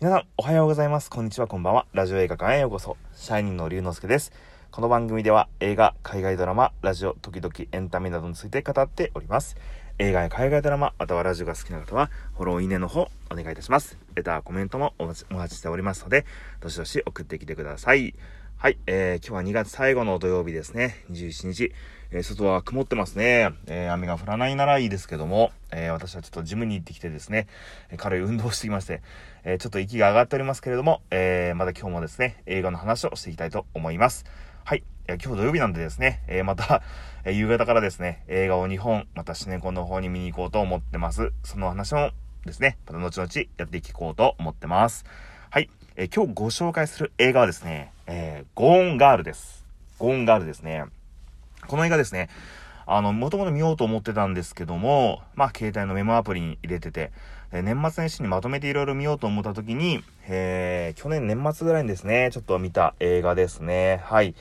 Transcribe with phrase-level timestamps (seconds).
[0.00, 1.10] 皆さん、おはようございます。
[1.10, 1.84] こんにちは、こんばんは。
[1.92, 2.96] ラジオ映画館へようこそ。
[3.16, 4.30] シャイニーの龍之介です。
[4.70, 9.56] この番組では映画、海外ドラマ、ラジオ、時々エンタメなどについて語っております。
[9.98, 13.98] 映画や海外ドラマ、またはラジオが好きな方は、フォロー、いいねの方、お願いいたします。
[14.14, 16.26] レター、コメントもお待ちしておりますので、
[16.60, 18.14] どしどし送ってきてください。
[18.60, 20.96] はい、えー、今日は2月最後の土曜日ですね。
[21.12, 21.72] 21日。
[22.10, 23.52] えー、外は曇ってますね。
[23.68, 27.46] えー、雨が降らないならいいですけども、えー、私はちょっとジムに行ってきてですね、
[27.88, 29.00] え軽い運動をしてきまして、
[29.44, 34.24] えちょっと息が上がっておりますけれども、えまた今日もですね、映画の話をしていきたいと思います。
[34.64, 34.82] はい。
[35.06, 36.82] え今日土曜日なんでですね、えまた、
[37.24, 41.30] え夕方からですね、映画を2本、またシネコンの方に見に行こうと思ってます。
[41.44, 42.10] その話も
[42.44, 45.04] ですね、また後々やっていこうと思ってます。
[45.48, 45.70] はい。
[46.00, 49.64] え今日ご紹介する映画はですね、えゴーンガールです。
[49.98, 50.84] ゴーンガールですね。
[51.66, 52.28] この映画ですね、
[52.86, 57.10] あの、もともと見ようと思ってたんですけども、まあ、携帯のメモアプリに入れてて、
[57.50, 64.00] え年末年始にまとめていろいろ見ようと思った時に、えー、去年年末ぐらいにですね、ちょっと見た映画ですね。
[64.04, 64.36] はい。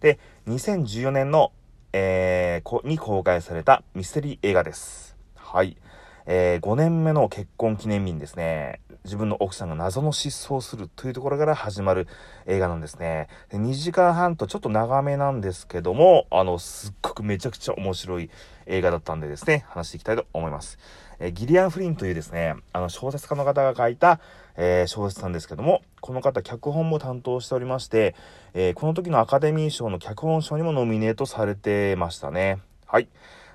[0.00, 0.18] で、
[0.48, 1.52] 2014年の、
[1.92, 5.14] えー、こに公開されたミステリー映画です。
[5.36, 5.76] はい。
[6.26, 12.06] えー、5年目の結婚記念日にですね、自分の奥さんが謎の失踪するというところから始まる
[12.46, 13.28] 映画なんですね。
[13.50, 18.30] で2時間半とちょっと長めなんですけども、あの、すっごくめちゃくちゃ面白い
[18.66, 20.78] 映画だったんでですね、話していきたいと思います。
[21.18, 24.20] えーギリアン・フリンというですね、あの、小説家の方が書いた、
[24.56, 28.14] えー小説なんですけども、この方脚本も担当しておりまして、
[28.54, 32.60] えーこの時のアカデミー賞の脚本賞にもノミネートされてましたね。
[32.86, 33.08] はい。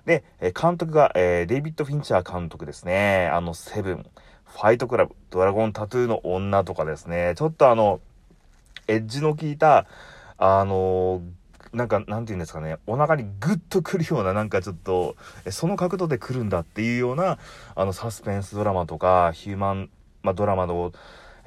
[0.08, 3.30] で、え監督が、えーデイビッド・フィンチャー監督ですね。
[3.32, 4.06] あの、セブン、
[4.46, 7.34] ファイトクラブ、ドラゴンタトゥーの女とかですね。
[7.36, 8.00] ちょっとあの、
[8.88, 9.86] エッジの効いた、
[10.38, 11.22] あの
[11.74, 15.18] なんか、なんて言うんですかね、お腹にグッとくるような、なんかちょっと、
[15.52, 17.38] その角度で来るんだっていうような、
[17.76, 19.90] あの、サスペンスドラマとか、ヒューマン、
[20.24, 20.94] まあ、ドラマの、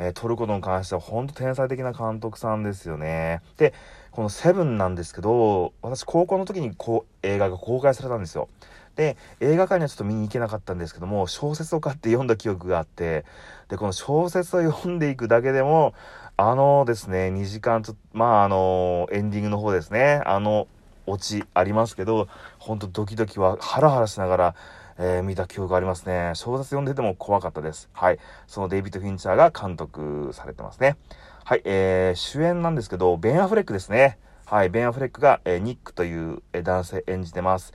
[0.01, 3.43] えー撮ることに関しては、本当天才的な監督さんですよね。
[3.59, 3.75] で、
[4.11, 8.49] このセブンなんですけど、私、高校の時にこう、映画が公開されたんですよ。
[8.97, 13.27] で、映画館にはちょっと見に行けなかったんですけども、小説を買って読んだ記憶があって、
[13.69, 15.93] で、この小説を読んでいくだけでも、
[16.39, 20.66] あのですね、2時間ちょっと、まあ、あの、エンディングの方ですね、あの、
[21.06, 22.28] オチありますけど、
[22.59, 24.55] ほんとドキドキはハラハラしながら、
[25.03, 26.33] えー見た記憶がありますね。
[26.34, 27.88] 小説読んでても怖かったです。
[27.94, 28.19] はい。
[28.47, 30.99] そのデイビッド・フィンチャーが監督されてますね。
[31.43, 31.62] はい。
[31.65, 34.19] えー、主演なんですけど、ベン・アフレックですね。
[34.44, 34.69] はい。
[34.69, 37.72] ベン・アフレックが、えーニックという、え男性演じてます。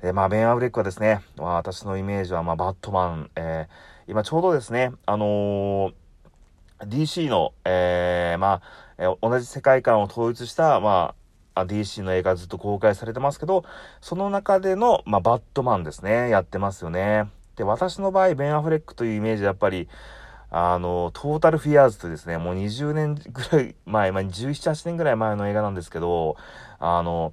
[0.00, 3.66] えまあ、ベン・アフレックはですね、まあ私のイメージは、まあ、バットマン、え
[4.06, 5.90] 今ちょうどですね、あの
[6.78, 8.62] DC の、えま
[8.96, 11.19] あ、え同じ世界観を統一した、まあ、
[11.54, 13.64] DC の映画ずっと公開されてますけど、
[14.00, 17.28] その中での、まあ、バットマンですね、やってますよね。
[17.56, 19.88] で、私の場合、ベン・アフレックというイメージやっぱり、
[20.50, 26.36] あの、トータルフィアーズというですね、もう20年ぐらい前、まあ、17、8年ぐらい前の映画なんですけど、
[26.78, 27.32] あの、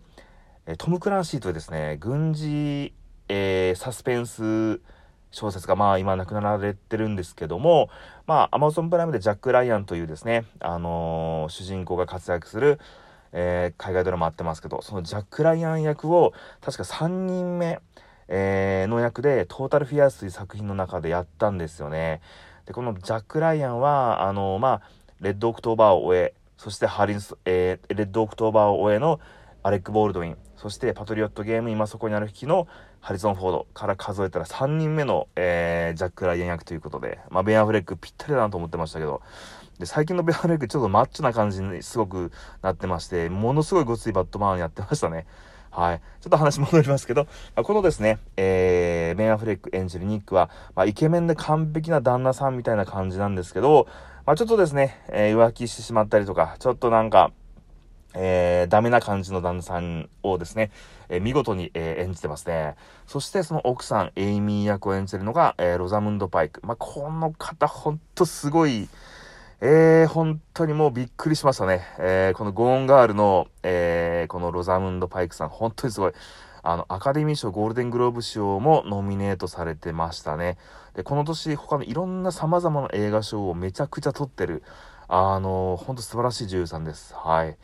[0.78, 2.94] トム・クランシーというですね、軍事、
[3.30, 4.80] えーサスペンス
[5.32, 7.90] 小説が、まあ今亡くなられてるんですけども、
[8.26, 12.80] まあアマゾンプライムでジャック・ライアンというですね、あのー主人公が活躍する、
[13.34, 17.80] えー海外ドラマあってますけど、そのジャック・ライアン役を確か3人目、
[18.28, 22.22] えーの役でトータル・フィアーズという作品の中でやったんですよね。
[22.66, 24.82] で、このジャック・ライアンは、あのーまあ、
[25.22, 29.20] レッド・オクトーバーを追え、そしてハリス、えーレッド・オクトーバーを追えの
[29.64, 32.68] アレック・ボールドウィン、そしてパトリオットゲーム今そこにある日の
[33.00, 39.22] ハリソン・フォードから数えたら3人目の、えージャック・ライアン役ということで、まあ、ベン・アフレックぴったりだなと思ってましたけど、
[39.80, 45.26] で、最近のベ・アフレックちょっとマッチョな感じにすごくなってまして、ものすごいごついバットマンやってましたね。
[45.70, 46.02] はい。
[46.22, 53.88] ちょっと話戻りますけど、まあこのですね、えー、ベン・アフレック演じるニックは、まあ、イケメンで完璧な旦那さんみたいな感じなんですけど、
[54.26, 57.32] まあ、ちょっとですね、えー浮気してしまったりとか、ちょっとなんか、
[58.16, 60.72] えーダメな感じの旦那さんをですね、
[61.10, 62.76] えー見事に、えー演じてますね。
[63.06, 66.66] そしてその奥さん、エイミー役を演じてるのが、えーロザムンド・パイク。
[66.66, 68.90] まあ、この方、ほんとすごい、
[69.60, 71.82] えー、本当にもうびっくりしましたね。
[71.98, 76.14] えーこのゴーンガールの、えーこのロザムンド・パイクさん、本当にすごい。
[76.62, 80.58] あの、アカデミー賞、ゴールデングローブ賞もノミネートされてましたね。
[80.96, 84.62] で、この年、他のいろんな様々な映画賞をめちゃくちゃ取ってる、
[85.08, 87.16] あの、本当素晴らしい女優さんです。
[87.16, 87.58] はい。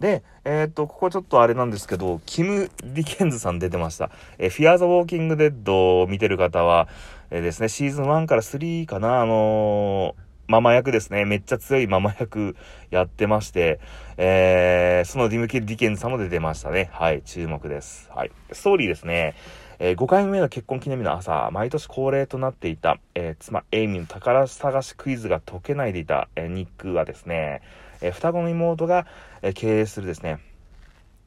[0.00, 4.10] で、えーっと、ここちょっとあれなんですけど、キム・ディケンズさん出てました。
[4.38, 6.88] えーフィアー・ザ・ウォーキング・デッドを見てる方は、
[7.30, 10.14] えーですね、シーズン1から3かな、あの
[10.48, 11.24] ママ役ですね。
[11.24, 12.56] めっちゃ強いママ役
[12.90, 13.80] やってまして、
[14.16, 16.88] えー、そのディムキ・ディケンズさんも出てましたね。
[16.92, 18.08] はい、注目です。
[18.14, 18.30] はい。
[18.52, 19.34] ストーリーですね。
[19.80, 27.60] えー、5回目の結婚記念日の朝、毎年恒例となっていた、えー、妻エイミーの宝探しクイズが解けないでいた、えー、ニックはですね、
[28.00, 29.06] え双子の妹が、
[29.42, 30.38] え経営するですね、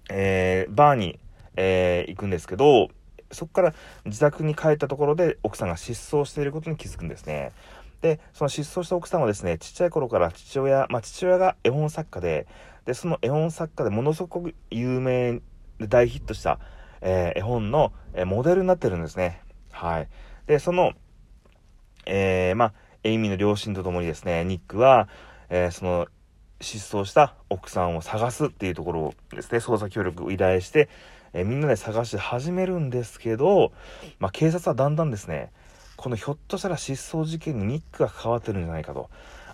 [0.10, 1.19] えバーに、
[1.56, 2.89] え行くんですけど、
[3.31, 3.74] そこから
[4.06, 7.51] 自宅に帰ったところで奥さんが失踪していることに気づくんですね。
[8.01, 12.48] で、その失踪した奥さんはですね、ちっちゃい頃から父親、まあ父親が絵本作家で、
[12.86, 15.42] で、その絵本作家でものすごく有名
[15.80, 16.60] で大ヒットした、
[17.01, 19.42] えー、絵本の、えー、モデルになってるんですね。
[19.72, 20.07] はい。
[20.48, 20.94] で、その、
[22.06, 22.74] えー、まあ、
[23.04, 25.07] エイミーの両親と共にですね、ニックは、
[25.50, 26.07] え、その、
[26.62, 30.90] 失踪した奥さんを探すっていうところをですね、捜査協力を依頼して、
[31.34, 33.72] え、みんなで探し始めるんですけど、
[34.19, 35.51] まあ、警察はだんだんですね、
[36.00, 39.10] このひょっとしたら失踪事件にニックが関わってるんじゃないかと。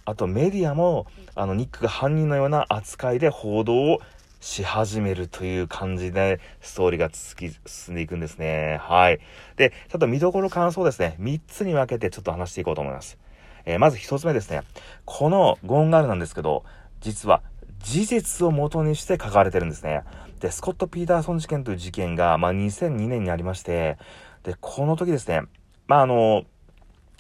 [0.06, 4.00] あとメディアも、あの、ニックが犯人のような扱いで報道を
[4.42, 8.78] し始めるという感じで、ストーリーが続き、進んでいくんですね。
[8.84, 9.20] はい。
[9.56, 11.16] で、ちょっと見どころ感想ですね。
[11.20, 13.18] 3つに分けてちょっと話していこうと思います。
[13.66, 14.62] えー、まず1つ目ですね。
[15.06, 16.64] このゴンガールなんですけど、
[17.02, 17.42] 実は
[17.80, 20.04] 事実を元にして書かれてるんですね。
[20.42, 23.98] で、スコット・ピーターソン事件という事件が、まあ、2002年にありまして、
[24.44, 25.42] で、この時ですね、
[25.88, 26.46] まあ、あの、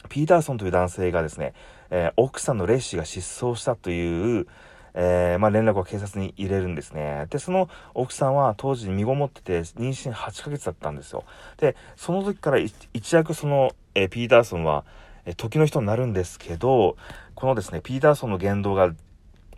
[0.09, 1.53] ピーターソンという男性がですね、
[1.89, 4.47] えー、奥さんのレッシーが失踪したという、
[4.94, 7.27] えー、まあ、連絡を警察に入れるんですね。
[7.29, 11.25] で、その奥さんは当時身ごもってて妊娠8ヶ月だったんですよ。
[11.57, 14.85] で、その時から一躍その、えー、ピーターソンは、
[15.25, 16.95] えー、時の人になるんですけど、
[17.35, 18.94] このですね、ピーターソンの言動が、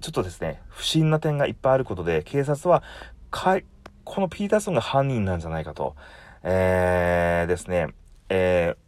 [0.01, 2.81] ちょっとですね、不審な点がいっぱいあることで、警察は、
[3.29, 3.65] かい、
[4.03, 5.95] このピーターソンが犯人なんじゃないかと、
[6.41, 7.89] えー、ですね、
[8.29, 8.86] えー、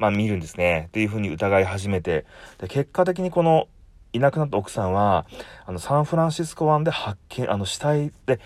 [0.00, 0.86] まあ見るんですね。
[0.88, 2.24] っていうふうに疑い始めて、
[2.58, 3.68] で、結果的にこの
[4.14, 5.26] いなくなった奥さんは、
[5.66, 8.40] あの、サンフランシスコ湾で発見、あの、死体で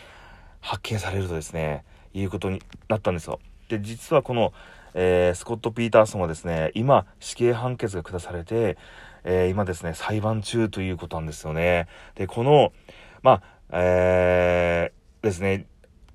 [0.60, 3.38] 発見されるとですね、いうことになったんですよ。
[3.68, 4.52] で、実はこの、
[4.94, 8.76] えー、スコット・ピーターソンはですね、今、死刑判決が下されて、
[9.22, 11.86] えー、今ですね、裁判中ということなんですよね。
[12.16, 12.72] で、この、
[13.22, 15.66] まあ、えー、ですね、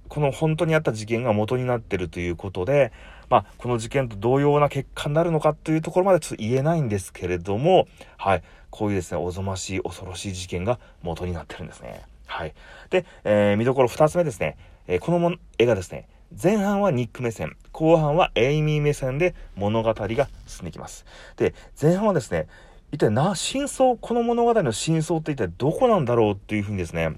[0.09, 2.91] この本当にあった事件が元になってるということで、
[3.29, 12.01] まあ、この事件と同様な結果になるのかというところまでちょっと言えないんですけれども、はい、こういうですね、おぞましい、恐ろしい事件が元になってるんですね。
[12.25, 12.53] はい。
[12.89, 14.57] で、えー、見どころ2つ目ですね。
[14.87, 16.07] えー、このも絵がですね、
[16.41, 20.05] 前半はニック目線、後半はエイミー目線で物語が
[20.47, 21.05] 進んできます。
[21.37, 22.47] で、前半はですね、
[22.91, 27.15] 一体な、真相、この物語の真相って一体どこなんだろうっていうふうにですね、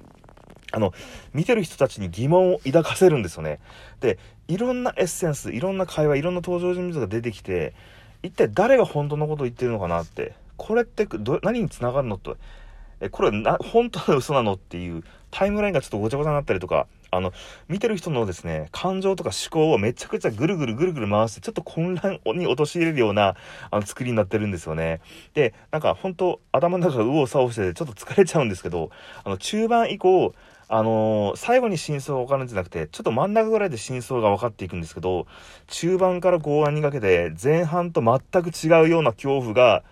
[0.71, 0.93] あの、
[1.33, 3.59] 見てる人たちに疑問を抱かせるんですよね。
[3.99, 7.73] で、いろんなエッセンス、いろんな会話、いろんな登場人物が出てきて、
[8.23, 11.07] 一体誰が本当のことを言ってるのかなって、これって
[11.41, 12.37] 何につながるのと、
[13.01, 17.33] え、これな、本当の嘘なのっていうタイムラインがちょっとごちゃごちゃになったりとか、あの、
[17.67, 23.35] 見てる人のですね、感情とか思考をめちゃくちゃぐるぐるぐるぐる回して、ちょっと混乱に陥れるような、
[23.71, 25.01] あの、作りになってるんですよね。
[25.33, 28.91] で、なんか本当頭の中が右往左往してちょっと疲れちゃうんですけど、
[29.23, 30.35] あの、中盤以降、
[30.73, 35.27] あのー、最後に真相が分かるんじゃなくて、ちょっと真ん中ぐらいで真相が分かっていくんですけど、
[35.67, 39.83] 中盤から後半にかけて、前半と全く違うような恐怖が、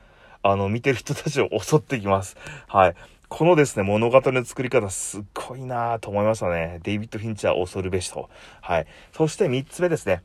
[0.42, 2.38] あの、見てる人たちを襲ってきます。
[2.70, 2.96] はい。
[3.28, 6.80] このですね、物語の作り方すっごいなぁと思いましたね。
[6.82, 8.30] デイビッド・フィンチャー恐るべしと。
[8.62, 8.88] はい。
[9.12, 10.22] そして3つ目ですね。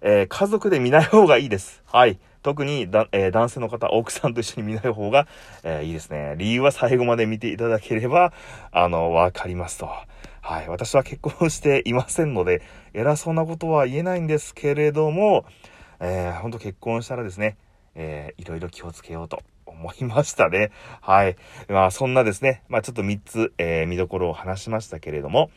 [0.00, 1.82] えー、家族で見ない方がいいです。
[1.84, 2.18] はい。
[2.48, 5.28] 特にだ、えー、男性の方、奥さんと一緒に見ない方が、
[5.64, 6.34] えー、いいですね。
[6.38, 8.32] 理由は最後まで見ていただければ、
[8.72, 9.90] あの、わかりますと。
[10.40, 10.68] はい。
[10.70, 12.62] 私は結婚していませんので、
[12.94, 15.44] 偉そうなことは言えないんですけれども、
[16.00, 17.58] えー、ほんと結婚したらですね、
[17.94, 20.70] えー、いろいろ気をつけようと思いましたね。
[21.02, 21.36] はい。
[21.68, 25.50] まあ、そんなですね、まあ、ちょっと3つ、えー、見どころを話しましたけれども、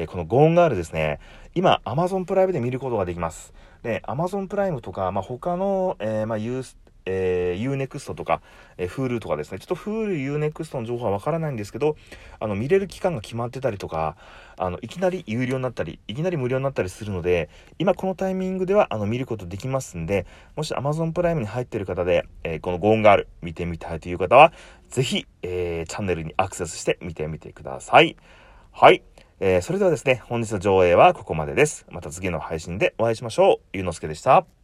[0.00, 1.20] えー、このゴーンガールですね、
[1.54, 3.52] 今、Amazon プライムで見ることができます。
[3.82, 8.40] で、Amazon プライムとか、まあ、他の、えー、まあ、ユース、えー、Unext とか、
[8.78, 11.96] えー、Hulu とかですね、ちょっと Hulu、Unext の情報はわからないんですけど、
[12.38, 14.16] あの、見れる期間が決まってたりとか、
[14.56, 20.24] あの、いきなり有料になったり、いきなり無料になったりするので、今このタイミングでは、あの、見ることできますんで、
[20.56, 24.54] もし Amazon プライムに入ってる方で、えー、このゴーンガール見てみたいという方は、
[24.88, 28.16] ぜひ、えー、チャンネルにアクセスして見てみてください。
[28.72, 29.02] はい。
[29.42, 31.86] えー、それではですね、本日の上映はここまでです。
[31.90, 33.66] また次の配信でお会いしましょう。
[33.72, 34.59] ゆうのすけでした。